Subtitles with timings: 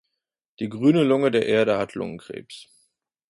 [0.59, 2.67] Die grüne Lunge der Erde hat Lungenkrebs.